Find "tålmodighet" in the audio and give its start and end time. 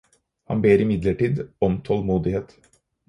1.81-2.57